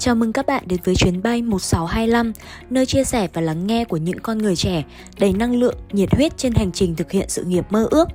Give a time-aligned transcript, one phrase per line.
[0.00, 2.32] Chào mừng các bạn đến với chuyến bay 1625,
[2.70, 4.84] nơi chia sẻ và lắng nghe của những con người trẻ
[5.18, 8.08] đầy năng lượng, nhiệt huyết trên hành trình thực hiện sự nghiệp mơ ước.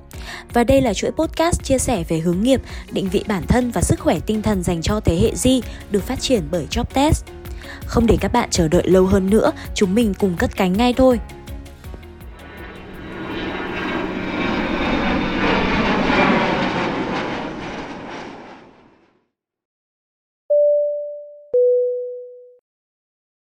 [0.52, 2.60] Và đây là chuỗi podcast chia sẻ về hướng nghiệp,
[2.92, 5.60] định vị bản thân và sức khỏe tinh thần dành cho thế hệ Z
[5.90, 7.22] được phát triển bởi JobTest.
[7.86, 10.92] Không để các bạn chờ đợi lâu hơn nữa, chúng mình cùng cất cánh ngay
[10.92, 11.20] thôi.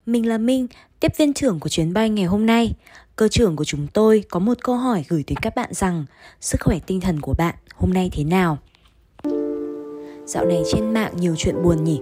[0.10, 0.68] Mình là Minh,
[1.00, 2.74] tiếp viên trưởng của chuyến bay ngày hôm nay.
[3.16, 6.06] Cơ trưởng của chúng tôi có một câu hỏi gửi đến các bạn rằng
[6.42, 8.58] sức khỏe tinh thần của bạn hôm nay thế nào?
[10.26, 12.00] Dạo này trên mạng nhiều chuyện buồn nhỉ?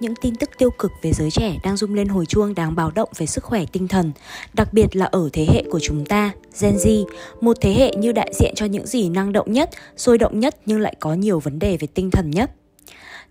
[0.00, 2.90] Những tin tức tiêu cực về giới trẻ đang rung lên hồi chuông đáng báo
[2.94, 4.12] động về sức khỏe tinh thần,
[4.54, 7.04] đặc biệt là ở thế hệ của chúng ta, Gen Z,
[7.40, 10.56] một thế hệ như đại diện cho những gì năng động nhất, sôi động nhất
[10.66, 12.50] nhưng lại có nhiều vấn đề về tinh thần nhất.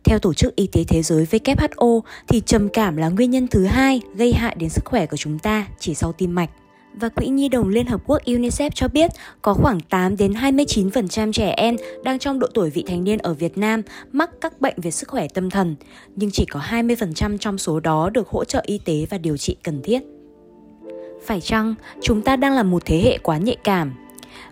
[0.08, 3.66] Theo Tổ chức Y tế Thế giới WHO thì trầm cảm là nguyên nhân thứ
[3.66, 6.50] hai gây hại đến sức khỏe của chúng ta chỉ sau tim mạch.
[6.94, 11.32] Và Quỹ Nhi đồng Liên Hợp Quốc UNICEF cho biết có khoảng 8 đến 29%
[11.32, 14.76] trẻ em đang trong độ tuổi vị thành niên ở Việt Nam mắc các bệnh
[14.78, 15.76] về sức khỏe tâm thần,
[16.16, 19.56] nhưng chỉ có 20% trong số đó được hỗ trợ y tế và điều trị
[19.64, 20.00] cần thiết.
[21.26, 23.94] Phải chăng chúng ta đang là một thế hệ quá nhạy cảm?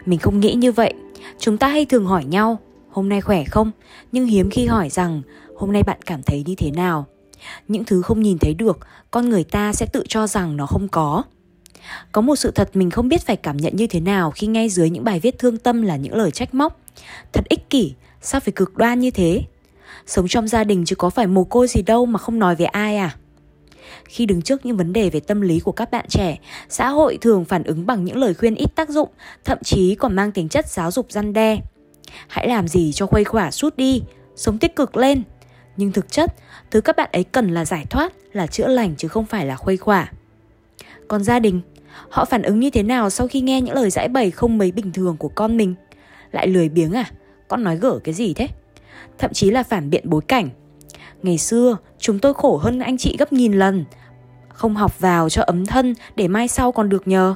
[0.05, 0.93] Mình không nghĩ như vậy.
[1.39, 2.59] Chúng ta hay thường hỏi nhau,
[2.95, 3.71] hôm nay khỏe không?
[4.11, 5.21] Nhưng hiếm khi hỏi rằng,
[5.55, 7.05] hôm nay bạn cảm thấy như thế nào?
[7.67, 8.79] Những thứ không nhìn thấy được,
[9.11, 11.23] con người ta sẽ tự cho rằng nó không có.
[12.11, 14.69] Có một sự thật mình không biết phải cảm nhận như thế nào khi ngay
[14.69, 16.79] dưới những bài viết thương tâm là những lời trách móc.
[17.33, 19.41] Thật ích kỷ, sao phải cực đoan như thế?
[20.07, 22.65] Sống trong gia đình chứ có phải mồ côi gì đâu mà không nói về
[22.65, 23.15] ai à?
[24.05, 27.17] Khi đứng trước những vấn đề về tâm lý của các bạn trẻ, xã hội
[27.21, 29.09] thường phản ứng bằng những lời khuyên ít tác dụng,
[29.45, 31.61] thậm chí còn mang tính chất giáo dục răn đe
[32.27, 34.03] hãy làm gì cho khuây khỏa suốt đi,
[34.35, 35.23] sống tích cực lên.
[35.77, 36.35] Nhưng thực chất,
[36.71, 39.55] thứ các bạn ấy cần là giải thoát, là chữa lành chứ không phải là
[39.55, 40.11] khuây khỏa.
[41.07, 41.61] Còn gia đình,
[42.09, 44.71] họ phản ứng như thế nào sau khi nghe những lời giải bày không mấy
[44.71, 45.75] bình thường của con mình?
[46.31, 47.11] Lại lười biếng à?
[47.47, 48.47] Con nói gở cái gì thế?
[49.17, 50.49] Thậm chí là phản biện bối cảnh.
[51.23, 53.85] Ngày xưa, chúng tôi khổ hơn anh chị gấp nghìn lần,
[54.49, 57.35] không học vào cho ấm thân để mai sau còn được nhờ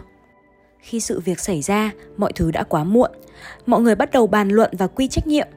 [0.79, 3.11] khi sự việc xảy ra mọi thứ đã quá muộn
[3.65, 5.47] mọi người bắt đầu bàn luận và quy trách nhiệm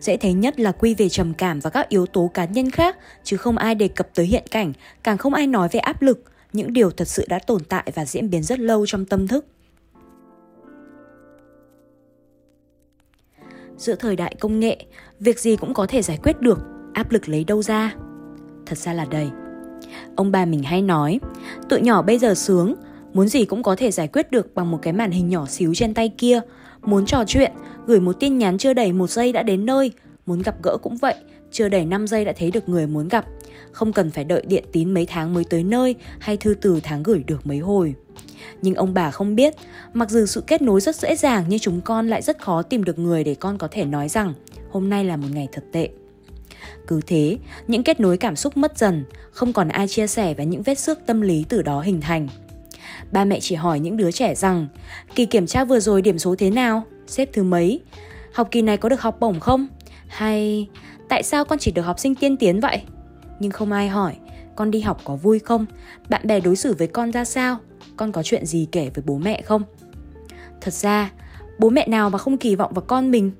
[0.00, 2.96] Dễ thấy nhất là quy về trầm cảm và các yếu tố cá nhân khác,
[3.24, 6.24] chứ không ai đề cập tới hiện cảnh, càng không ai nói về áp lực,
[6.52, 9.46] những điều thật sự đã tồn tại và diễn biến rất lâu trong tâm thức.
[13.76, 14.84] Giữa thời đại công nghệ,
[15.20, 16.58] việc gì cũng có thể giải quyết được,
[16.94, 17.94] áp lực lấy đâu ra?
[18.66, 19.30] Thật ra là đầy.
[20.16, 21.20] Ông bà mình hay nói,
[21.68, 22.74] tụi nhỏ bây giờ sướng,
[23.12, 25.74] muốn gì cũng có thể giải quyết được bằng một cái màn hình nhỏ xíu
[25.74, 26.40] trên tay kia,
[26.82, 27.52] Muốn trò chuyện,
[27.86, 29.92] gửi một tin nhắn chưa đầy một giây đã đến nơi.
[30.26, 31.14] Muốn gặp gỡ cũng vậy,
[31.52, 33.24] chưa đầy 5 giây đã thấy được người muốn gặp.
[33.72, 37.02] Không cần phải đợi điện tín mấy tháng mới tới nơi hay thư từ tháng
[37.02, 37.94] gửi được mấy hồi.
[38.62, 39.54] Nhưng ông bà không biết,
[39.92, 42.84] mặc dù sự kết nối rất dễ dàng nhưng chúng con lại rất khó tìm
[42.84, 44.34] được người để con có thể nói rằng
[44.70, 45.88] hôm nay là một ngày thật tệ.
[46.86, 50.44] Cứ thế, những kết nối cảm xúc mất dần, không còn ai chia sẻ và
[50.44, 52.28] những vết xước tâm lý từ đó hình thành.
[53.12, 54.66] Ba mẹ chỉ hỏi những đứa trẻ rằng
[55.14, 56.82] Kỳ kiểm tra vừa rồi điểm số thế nào?
[57.06, 57.80] Xếp thứ mấy?
[58.34, 59.66] Học kỳ này có được học bổng không?
[60.08, 60.68] Hay
[61.08, 62.82] tại sao con chỉ được học sinh tiên tiến vậy?
[63.40, 64.16] Nhưng không ai hỏi
[64.60, 65.66] con đi học có vui không?
[66.08, 67.56] Bạn bè đối xử với con ra sao?
[67.96, 69.62] Con có chuyện gì kể với bố mẹ không?
[70.60, 71.10] Thật ra,
[71.58, 73.30] bố mẹ nào mà không kỳ vọng vào con mình?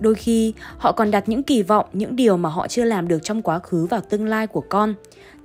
[0.00, 3.18] Đôi khi họ còn đặt những kỳ vọng, những điều mà họ chưa làm được
[3.22, 4.94] trong quá khứ vào tương lai của con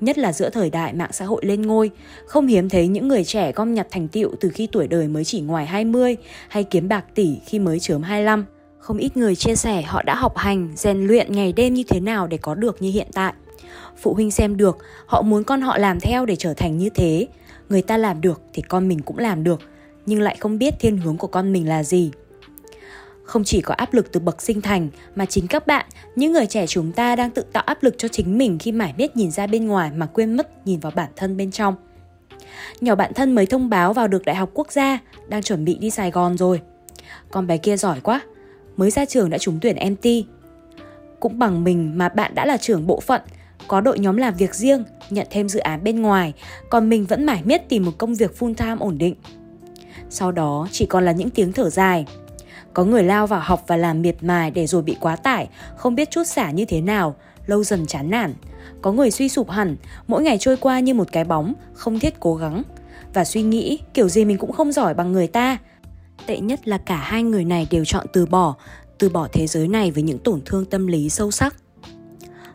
[0.03, 1.91] nhất là giữa thời đại mạng xã hội lên ngôi,
[2.25, 5.23] không hiếm thấy những người trẻ gom nhặt thành tựu từ khi tuổi đời mới
[5.23, 6.15] chỉ ngoài 20
[6.47, 8.45] hay kiếm bạc tỷ khi mới chớm 25.
[8.79, 11.99] Không ít người chia sẻ họ đã học hành, rèn luyện ngày đêm như thế
[11.99, 13.33] nào để có được như hiện tại.
[14.01, 17.27] Phụ huynh xem được, họ muốn con họ làm theo để trở thành như thế.
[17.69, 19.61] Người ta làm được thì con mình cũng làm được,
[20.05, 22.11] nhưng lại không biết thiên hướng của con mình là gì.
[23.23, 25.85] Không chỉ có áp lực từ bậc sinh thành mà chính các bạn,
[26.15, 28.93] những người trẻ chúng ta đang tự tạo áp lực cho chính mình khi mải
[28.97, 31.75] miết nhìn ra bên ngoài mà quên mất nhìn vào bản thân bên trong.
[32.81, 35.75] Nhỏ bạn thân mới thông báo vào được Đại học Quốc gia, đang chuẩn bị
[35.75, 36.61] đi Sài Gòn rồi.
[37.31, 38.21] Con bé kia giỏi quá,
[38.77, 40.07] mới ra trường đã trúng tuyển MT.
[41.19, 43.21] Cũng bằng mình mà bạn đã là trưởng bộ phận,
[43.67, 46.33] có đội nhóm làm việc riêng, nhận thêm dự án bên ngoài,
[46.69, 49.15] còn mình vẫn mải miết tìm một công việc full time ổn định.
[50.09, 52.05] Sau đó chỉ còn là những tiếng thở dài,
[52.73, 55.95] có người lao vào học và làm miệt mài để rồi bị quá tải, không
[55.95, 57.15] biết chút xả như thế nào,
[57.45, 58.33] lâu dần chán nản.
[58.81, 59.75] Có người suy sụp hẳn,
[60.07, 62.63] mỗi ngày trôi qua như một cái bóng, không thiết cố gắng.
[63.13, 65.57] Và suy nghĩ kiểu gì mình cũng không giỏi bằng người ta.
[66.25, 68.55] Tệ nhất là cả hai người này đều chọn từ bỏ,
[68.97, 71.55] từ bỏ thế giới này với những tổn thương tâm lý sâu sắc.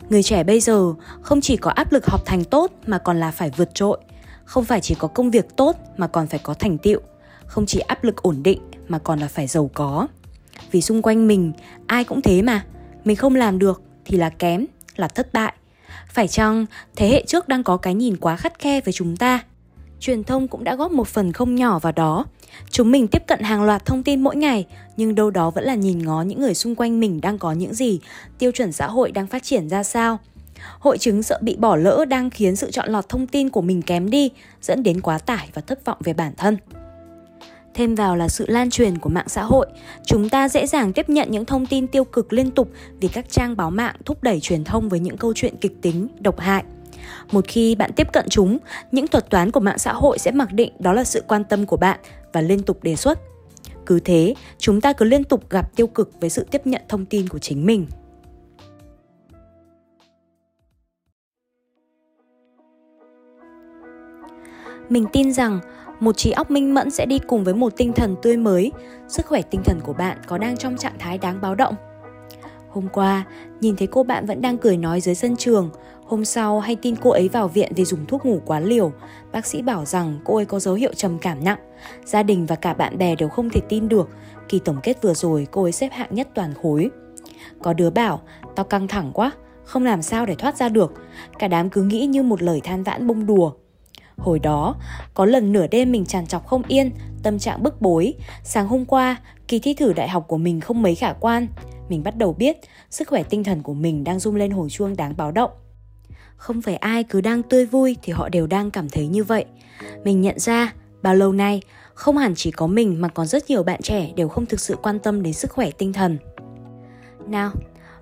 [0.09, 3.31] Người trẻ bây giờ không chỉ có áp lực học thành tốt mà còn là
[3.31, 3.99] phải vượt trội.
[4.45, 6.99] Không phải chỉ có công việc tốt mà còn phải có thành tựu.
[7.45, 10.07] Không chỉ áp lực ổn định mà còn là phải giàu có.
[10.71, 11.51] Vì xung quanh mình
[11.87, 12.65] ai cũng thế mà.
[13.05, 14.65] Mình không làm được thì là kém,
[14.95, 15.53] là thất bại.
[16.09, 16.65] Phải chăng
[16.95, 19.43] thế hệ trước đang có cái nhìn quá khắt khe với chúng ta?
[19.99, 22.25] Truyền thông cũng đã góp một phần không nhỏ vào đó.
[22.69, 25.75] Chúng mình tiếp cận hàng loạt thông tin mỗi ngày, nhưng đâu đó vẫn là
[25.75, 27.99] nhìn ngó những người xung quanh mình đang có những gì,
[28.37, 30.19] tiêu chuẩn xã hội đang phát triển ra sao.
[30.79, 33.81] Hội chứng sợ bị bỏ lỡ đang khiến sự chọn lọt thông tin của mình
[33.81, 34.31] kém đi,
[34.61, 36.57] dẫn đến quá tải và thất vọng về bản thân.
[37.73, 39.67] Thêm vào là sự lan truyền của mạng xã hội,
[40.05, 42.69] chúng ta dễ dàng tiếp nhận những thông tin tiêu cực liên tục
[42.99, 46.07] vì các trang báo mạng thúc đẩy truyền thông với những câu chuyện kịch tính,
[46.19, 46.63] độc hại.
[47.31, 48.57] Một khi bạn tiếp cận chúng,
[48.91, 51.65] những thuật toán của mạng xã hội sẽ mặc định đó là sự quan tâm
[51.65, 51.99] của bạn
[52.33, 53.19] và liên tục đề xuất.
[53.85, 57.05] Cứ thế, chúng ta cứ liên tục gặp tiêu cực với sự tiếp nhận thông
[57.05, 57.87] tin của chính mình.
[64.89, 65.59] Mình tin rằng
[65.99, 68.71] một trí óc minh mẫn sẽ đi cùng với một tinh thần tươi mới.
[69.07, 71.75] Sức khỏe tinh thần của bạn có đang trong trạng thái đáng báo động?
[72.69, 73.23] Hôm qua,
[73.61, 75.69] nhìn thấy cô bạn vẫn đang cười nói dưới sân trường.
[76.05, 78.91] Hôm sau hay tin cô ấy vào viện vì dùng thuốc ngủ quá liều.
[79.31, 81.59] Bác sĩ bảo rằng cô ấy có dấu hiệu trầm cảm nặng.
[82.05, 84.09] Gia đình và cả bạn bè đều không thể tin được.
[84.49, 86.89] Kỳ tổng kết vừa rồi cô ấy xếp hạng nhất toàn khối.
[87.61, 88.21] Có đứa bảo,
[88.55, 89.31] tao căng thẳng quá,
[89.63, 90.93] không làm sao để thoát ra được.
[91.39, 93.51] Cả đám cứ nghĩ như một lời than vãn bông đùa.
[94.19, 94.75] Hồi đó,
[95.13, 96.91] có lần nửa đêm mình tràn trọc không yên,
[97.23, 98.13] tâm trạng bức bối.
[98.43, 99.15] Sáng hôm qua,
[99.47, 101.47] kỳ thi thử đại học của mình không mấy khả quan.
[101.89, 102.57] Mình bắt đầu biết
[102.89, 105.51] sức khỏe tinh thần của mình đang rung lên hồi chuông đáng báo động.
[106.35, 109.45] Không phải ai cứ đang tươi vui thì họ đều đang cảm thấy như vậy.
[110.03, 111.61] Mình nhận ra, bao lâu nay,
[111.93, 114.75] không hẳn chỉ có mình mà còn rất nhiều bạn trẻ đều không thực sự
[114.81, 116.17] quan tâm đến sức khỏe tinh thần.
[117.27, 117.51] Nào,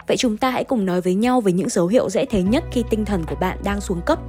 [0.07, 2.63] vậy chúng ta hãy cùng nói với nhau về những dấu hiệu dễ thấy nhất
[2.71, 4.19] khi tinh thần của bạn đang xuống cấp.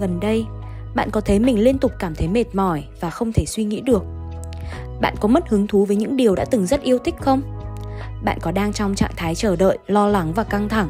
[0.00, 0.44] Gần đây,
[0.94, 3.80] bạn có thấy mình liên tục cảm thấy mệt mỏi và không thể suy nghĩ
[3.80, 4.04] được?
[5.00, 7.42] Bạn có mất hứng thú với những điều đã từng rất yêu thích không?
[8.24, 10.88] Bạn có đang trong trạng thái chờ đợi, lo lắng và căng thẳng?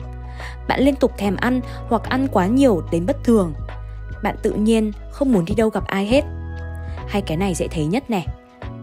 [0.68, 3.54] Bạn liên tục thèm ăn hoặc ăn quá nhiều đến bất thường?
[4.22, 6.24] Bạn tự nhiên không muốn đi đâu gặp ai hết?
[7.08, 8.26] Hay cái này dễ thấy nhất nè.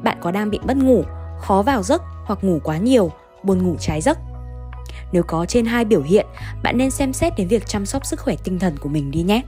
[0.04, 1.04] Bạn có đang bị mất ngủ,
[1.40, 3.12] khó vào giấc hoặc ngủ quá nhiều,
[3.44, 4.18] buồn ngủ trái giấc?
[5.12, 6.26] Nếu có trên hai biểu hiện,
[6.64, 9.22] bạn nên xem xét đến việc chăm sóc sức khỏe tinh thần của mình đi
[9.22, 9.42] nhé.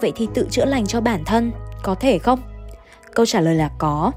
[0.00, 1.52] Vậy thì tự chữa lành cho bản thân
[1.82, 2.40] có thể không?
[3.14, 4.12] Câu trả lời là có.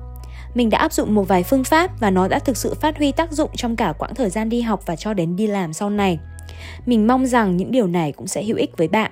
[0.53, 3.11] Mình đã áp dụng một vài phương pháp và nó đã thực sự phát huy
[3.11, 5.89] tác dụng trong cả quãng thời gian đi học và cho đến đi làm sau
[5.89, 6.19] này.
[6.85, 9.11] Mình mong rằng những điều này cũng sẽ hữu ích với bạn.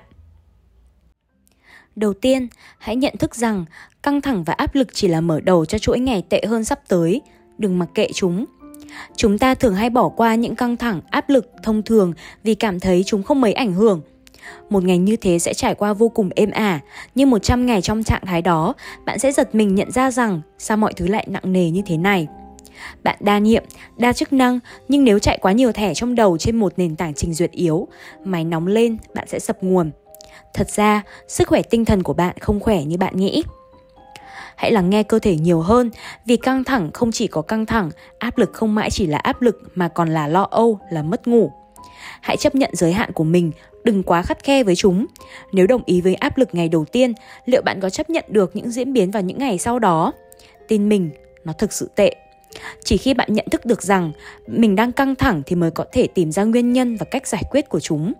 [1.96, 2.48] Đầu tiên,
[2.78, 3.64] hãy nhận thức rằng
[4.02, 6.80] căng thẳng và áp lực chỉ là mở đầu cho chuỗi ngày tệ hơn sắp
[6.88, 7.20] tới.
[7.58, 8.44] Đừng mặc kệ chúng.
[9.16, 12.12] Chúng ta thường hay bỏ qua những căng thẳng, áp lực thông thường
[12.44, 14.00] vì cảm thấy chúng không mấy ảnh hưởng
[14.70, 16.80] một ngày như thế sẽ trải qua vô cùng êm ả,
[17.14, 18.74] nhưng 100 ngày trong trạng thái đó,
[19.06, 21.96] bạn sẽ giật mình nhận ra rằng sao mọi thứ lại nặng nề như thế
[21.96, 22.26] này.
[23.02, 23.64] Bạn đa nhiệm,
[23.96, 24.58] đa chức năng,
[24.88, 27.88] nhưng nếu chạy quá nhiều thẻ trong đầu trên một nền tảng trình duyệt yếu,
[28.24, 29.90] máy nóng lên, bạn sẽ sập nguồn.
[30.54, 33.42] Thật ra, sức khỏe tinh thần của bạn không khỏe như bạn nghĩ.
[34.56, 35.90] Hãy lắng nghe cơ thể nhiều hơn,
[36.26, 39.42] vì căng thẳng không chỉ có căng thẳng, áp lực không mãi chỉ là áp
[39.42, 41.52] lực mà còn là lo âu, là mất ngủ.
[42.20, 43.52] Hãy chấp nhận giới hạn của mình,
[43.84, 45.06] đừng quá khắt khe với chúng.
[45.52, 47.12] Nếu đồng ý với áp lực ngày đầu tiên,
[47.46, 50.12] liệu bạn có chấp nhận được những diễn biến vào những ngày sau đó?
[50.68, 51.10] Tin mình,
[51.44, 52.14] nó thực sự tệ.
[52.84, 54.12] Chỉ khi bạn nhận thức được rằng
[54.46, 57.42] mình đang căng thẳng thì mới có thể tìm ra nguyên nhân và cách giải
[57.50, 58.12] quyết của chúng.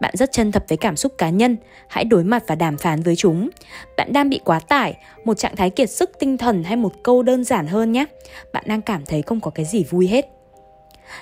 [0.00, 1.56] Bạn rất chân thật với cảm xúc cá nhân,
[1.88, 3.48] hãy đối mặt và đàm phán với chúng.
[3.96, 7.22] Bạn đang bị quá tải, một trạng thái kiệt sức tinh thần hay một câu
[7.22, 8.04] đơn giản hơn nhé.
[8.52, 10.28] Bạn đang cảm thấy không có cái gì vui hết.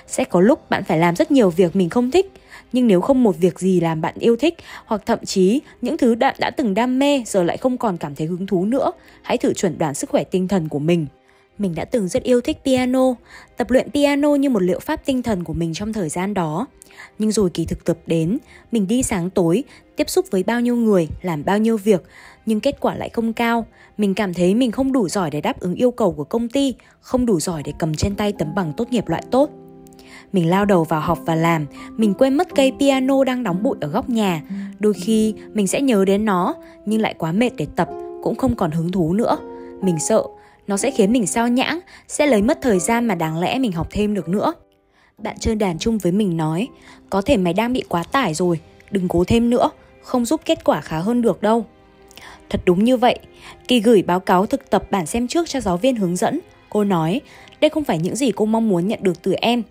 [0.07, 2.31] Sẽ có lúc bạn phải làm rất nhiều việc mình không thích,
[2.73, 4.55] nhưng nếu không một việc gì làm bạn yêu thích
[4.85, 8.15] hoặc thậm chí những thứ bạn đã từng đam mê giờ lại không còn cảm
[8.15, 11.05] thấy hứng thú nữa, hãy thử chuẩn đoán sức khỏe tinh thần của mình.
[11.57, 13.13] Mình đã từng rất yêu thích piano,
[13.57, 16.67] tập luyện piano như một liệu pháp tinh thần của mình trong thời gian đó.
[17.19, 18.37] Nhưng rồi kỳ thực tập đến,
[18.71, 19.63] mình đi sáng tối,
[19.95, 22.03] tiếp xúc với bao nhiêu người, làm bao nhiêu việc,
[22.45, 23.65] nhưng kết quả lại không cao.
[23.97, 26.73] Mình cảm thấy mình không đủ giỏi để đáp ứng yêu cầu của công ty,
[27.01, 29.49] không đủ giỏi để cầm trên tay tấm bằng tốt nghiệp loại tốt.
[30.33, 31.65] Mình lao đầu vào học và làm,
[31.97, 34.41] mình quên mất cây piano đang đóng bụi ở góc nhà.
[34.79, 36.55] Đôi khi mình sẽ nhớ đến nó,
[36.85, 37.89] nhưng lại quá mệt để tập,
[38.23, 39.37] cũng không còn hứng thú nữa.
[39.81, 40.23] Mình sợ,
[40.67, 43.71] nó sẽ khiến mình sao nhãng, sẽ lấy mất thời gian mà đáng lẽ mình
[43.71, 44.53] học thêm được nữa.
[45.17, 46.67] Bạn chơi đàn chung với mình nói,
[47.09, 48.59] có thể mày đang bị quá tải rồi,
[48.91, 49.69] đừng cố thêm nữa,
[50.01, 51.65] không giúp kết quả khá hơn được đâu.
[52.49, 53.19] Thật đúng như vậy,
[53.67, 56.39] Kỳ gửi báo cáo thực tập bản xem trước cho giáo viên hướng dẫn.
[56.69, 57.21] Cô nói,
[57.61, 59.63] đây không phải những gì cô mong muốn nhận được từ em,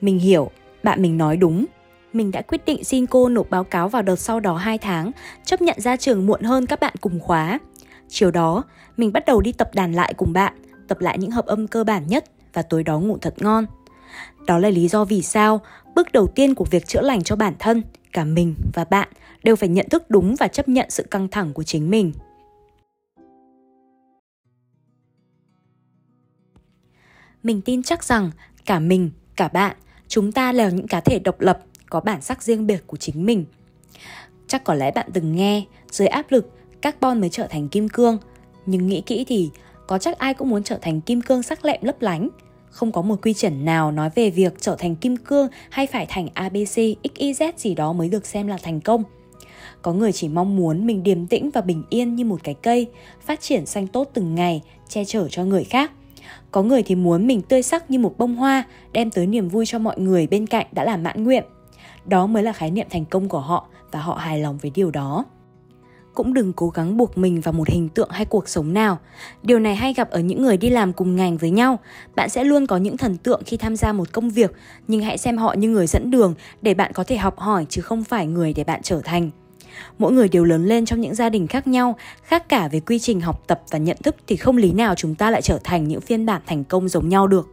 [0.00, 0.50] mình hiểu,
[0.82, 1.66] bạn mình nói đúng.
[2.12, 5.10] Mình đã quyết định xin cô nộp báo cáo vào đợt sau đó 2 tháng,
[5.44, 7.58] chấp nhận ra trường muộn hơn các bạn cùng khóa.
[8.08, 8.64] Chiều đó,
[8.96, 10.52] mình bắt đầu đi tập đàn lại cùng bạn,
[10.88, 13.66] tập lại những hợp âm cơ bản nhất và tối đó ngủ thật ngon.
[14.46, 15.60] Đó là lý do vì sao
[15.94, 19.08] bước đầu tiên của việc chữa lành cho bản thân, cả mình và bạn
[19.42, 22.12] đều phải nhận thức đúng và chấp nhận sự căng thẳng của chính mình.
[27.42, 28.30] Mình tin chắc rằng
[28.66, 29.76] cả mình, cả bạn,
[30.10, 33.26] chúng ta là những cá thể độc lập, có bản sắc riêng biệt của chính
[33.26, 33.44] mình.
[34.46, 36.50] Chắc có lẽ bạn từng nghe, dưới áp lực,
[36.82, 38.18] carbon mới trở thành kim cương.
[38.66, 39.50] Nhưng nghĩ kỹ thì
[39.86, 42.28] có chắc ai cũng muốn trở thành kim cương sắc lẹm lấp lánh.
[42.70, 46.06] Không có một quy chuẩn nào nói về việc trở thành kim cương hay phải
[46.06, 49.02] thành ABC, XYZ gì đó mới được xem là thành công.
[49.82, 52.86] Có người chỉ mong muốn mình điềm tĩnh và bình yên như một cái cây,
[53.26, 55.92] phát triển xanh tốt từng ngày, che chở cho người khác.
[56.50, 59.66] Có người thì muốn mình tươi sắc như một bông hoa, đem tới niềm vui
[59.66, 61.44] cho mọi người bên cạnh đã là mãn nguyện.
[62.06, 64.90] Đó mới là khái niệm thành công của họ và họ hài lòng với điều
[64.90, 65.24] đó
[66.14, 68.98] cũng đừng cố gắng buộc mình vào một hình tượng hay cuộc sống nào.
[69.42, 71.78] Điều này hay gặp ở những người đi làm cùng ngành với nhau.
[72.16, 74.52] Bạn sẽ luôn có những thần tượng khi tham gia một công việc,
[74.88, 77.82] nhưng hãy xem họ như người dẫn đường để bạn có thể học hỏi chứ
[77.82, 79.30] không phải người để bạn trở thành.
[79.98, 82.98] Mỗi người đều lớn lên trong những gia đình khác nhau, khác cả về quy
[82.98, 85.88] trình học tập và nhận thức thì không lý nào chúng ta lại trở thành
[85.88, 87.48] những phiên bản thành công giống nhau được.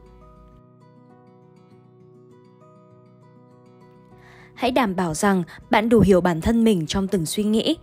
[4.53, 7.77] Hãy đảm bảo rằng bạn đủ hiểu bản thân mình trong từng suy nghĩ,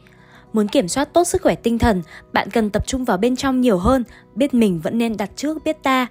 [0.54, 3.60] Muốn kiểm soát tốt sức khỏe tinh thần, bạn cần tập trung vào bên trong
[3.60, 6.06] nhiều hơn, biết mình vẫn nên đặt trước biết ta.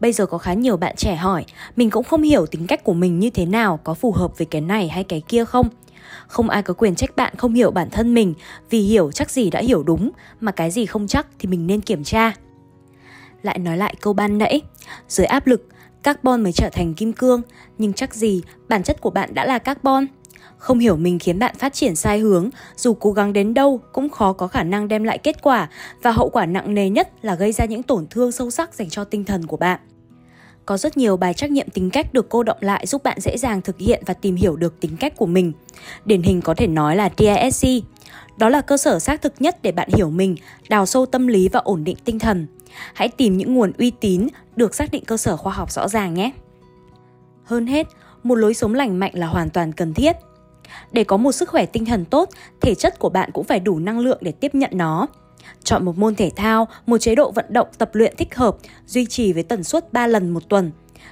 [0.00, 1.44] Bây giờ có khá nhiều bạn trẻ hỏi,
[1.76, 4.46] mình cũng không hiểu tính cách của mình như thế nào, có phù hợp với
[4.46, 5.68] cái này hay cái kia không?
[6.26, 8.34] Không ai có quyền trách bạn không hiểu bản thân mình,
[8.70, 11.80] vì hiểu chắc gì đã hiểu đúng, mà cái gì không chắc thì mình nên
[11.80, 12.32] kiểm tra.
[13.42, 14.60] Lại nói lại câu ban nãy,
[15.08, 15.66] dưới áp lực,
[16.02, 17.42] carbon mới trở thành kim cương,
[17.78, 20.06] nhưng chắc gì bản chất của bạn đã là carbon.
[20.58, 24.08] Không hiểu mình khiến bạn phát triển sai hướng, dù cố gắng đến đâu cũng
[24.08, 25.68] khó có khả năng đem lại kết quả
[26.02, 28.90] và hậu quả nặng nề nhất là gây ra những tổn thương sâu sắc dành
[28.90, 29.80] cho tinh thần của bạn.
[30.68, 33.36] Có rất nhiều bài trắc nghiệm tính cách được cô động lại giúp bạn dễ
[33.38, 35.52] dàng thực hiện và tìm hiểu được tính cách của mình.
[36.04, 37.68] Điển hình có thể nói là DISC.
[38.36, 40.36] Đó là cơ sở xác thực nhất để bạn hiểu mình,
[40.68, 42.46] đào sâu tâm lý và ổn định tinh thần.
[42.94, 46.14] Hãy tìm những nguồn uy tín, được xác định cơ sở khoa học rõ ràng
[46.14, 46.30] nhé.
[47.44, 47.86] Hơn hết,
[48.22, 50.16] một lối sống lành mạnh là hoàn toàn cần thiết.
[50.92, 52.28] Để có một sức khỏe tinh thần tốt,
[52.60, 55.06] thể chất của bạn cũng phải đủ năng lượng để tiếp nhận nó.
[55.64, 59.06] Chọn một môn thể thao, một chế độ vận động tập luyện thích hợp, duy
[59.06, 60.70] trì với tần suất 3 lần một tuần.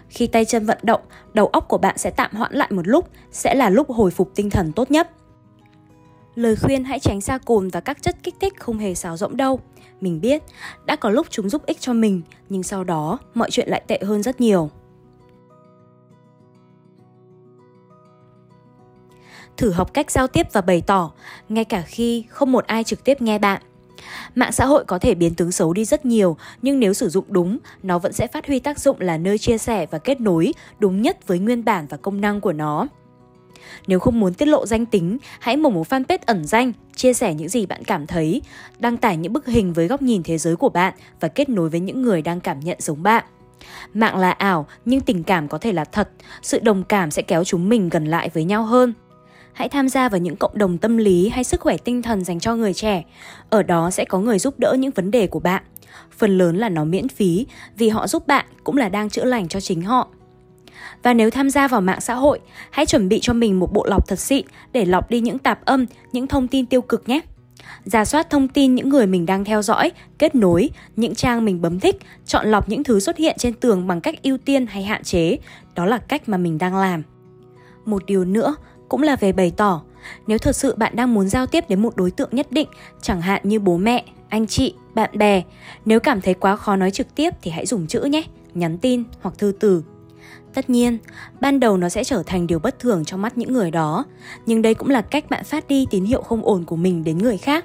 [0.09, 1.01] Khi tay chân vận động,
[1.35, 4.31] đầu óc của bạn sẽ tạm hoãn lại một lúc, sẽ là lúc hồi phục
[4.35, 5.11] tinh thần tốt nhất.
[6.35, 9.37] Lời khuyên hãy tránh xa cồn và các chất kích thích không hề xáo rỗng
[9.37, 9.61] đâu.
[10.01, 10.43] Mình biết,
[10.85, 13.99] đã có lúc chúng giúp ích cho mình, nhưng sau đó mọi chuyện lại tệ
[14.03, 14.71] hơn rất nhiều.
[19.57, 21.13] thử học cách giao tiếp và bày tỏ,
[21.49, 23.63] ngay cả khi không một ai trực tiếp nghe bạn.
[24.35, 27.25] Mạng xã hội có thể biến tướng xấu đi rất nhiều, nhưng nếu sử dụng
[27.29, 30.53] đúng, nó vẫn sẽ phát huy tác dụng là nơi chia sẻ và kết nối
[30.79, 32.87] đúng nhất với nguyên bản và công năng của nó.
[33.87, 37.35] Nếu không muốn tiết lộ danh tính, hãy mở một fanpage ẩn danh, chia sẻ
[37.35, 38.43] những gì bạn cảm thấy,
[38.79, 41.69] đăng tải những bức hình với góc nhìn thế giới của bạn và kết nối
[41.69, 43.25] với những người đang cảm nhận giống bạn.
[43.95, 46.09] Mạng là ảo, nhưng tình cảm có thể là thật,
[46.43, 48.93] sự đồng cảm sẽ kéo chúng mình gần lại với nhau hơn
[49.57, 52.41] hãy tham gia vào những cộng đồng tâm lý hay sức khỏe tinh thần dành
[52.41, 53.05] cho người trẻ.
[53.51, 55.63] Ở đó sẽ có người giúp đỡ những vấn đề của bạn.
[56.19, 57.47] Phần lớn là nó miễn phí
[57.79, 60.09] vì họ giúp bạn cũng là đang chữa lành cho chính họ.
[61.03, 63.87] Và nếu tham gia vào mạng xã hội, hãy chuẩn bị cho mình một bộ
[63.89, 67.21] lọc thật xịn để lọc đi những tạp âm, những thông tin tiêu cực nhé.
[67.85, 71.63] Giả soát thông tin những người mình đang theo dõi, kết nối, những trang mình
[71.63, 71.97] bấm thích,
[72.27, 75.39] chọn lọc những thứ xuất hiện trên tường bằng cách ưu tiên hay hạn chế.
[75.75, 77.03] Đó là cách mà mình đang làm.
[77.85, 78.57] Một điều nữa,
[78.89, 79.83] cũng là về bày tỏ.
[80.27, 82.69] Nếu thật sự bạn đang muốn giao tiếp đến một đối tượng nhất định,
[83.03, 85.43] chẳng hạn như bố mẹ, anh chị, bạn bè,
[85.85, 88.23] nếu cảm thấy quá khó nói trực tiếp thì hãy dùng chữ nhé,
[88.55, 89.83] nhắn tin hoặc thư từ.
[90.55, 90.99] Tất nhiên,
[91.41, 94.05] ban đầu nó sẽ trở thành điều bất thường trong mắt những người đó,
[94.47, 97.19] nhưng đây cũng là cách bạn phát đi tín hiệu không ổn của mình đến
[97.19, 97.65] người khác.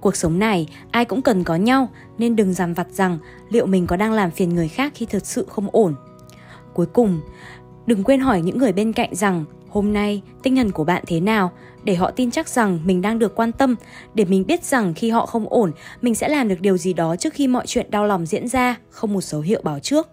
[0.00, 3.18] Cuộc sống này, ai cũng cần có nhau, nên đừng dằn vặt rằng
[3.48, 5.94] liệu mình có đang làm phiền người khác khi thật sự không ổn.
[6.74, 7.20] Cuối cùng,
[7.86, 11.20] đừng quên hỏi những người bên cạnh rằng hôm nay tinh thần của bạn thế
[11.20, 11.50] nào
[11.84, 13.74] để họ tin chắc rằng mình đang được quan tâm,
[14.14, 17.16] để mình biết rằng khi họ không ổn, mình sẽ làm được điều gì đó
[17.16, 20.08] trước khi mọi chuyện đau lòng diễn ra, không một dấu hiệu báo trước.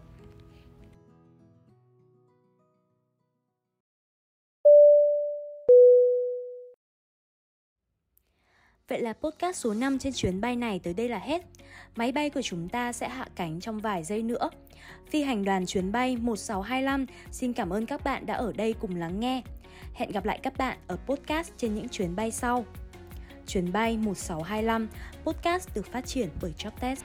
[8.89, 11.41] Vậy là podcast số 5 trên chuyến bay này tới đây là hết.
[11.95, 14.49] Máy bay của chúng ta sẽ hạ cánh trong vài giây nữa.
[15.09, 18.95] Phi hành đoàn chuyến bay 1625 xin cảm ơn các bạn đã ở đây cùng
[18.95, 19.41] lắng nghe.
[19.93, 22.65] Hẹn gặp lại các bạn ở podcast trên những chuyến bay sau.
[23.47, 24.87] Chuyến bay 1625,
[25.23, 27.03] podcast được phát triển bởi Jobtest.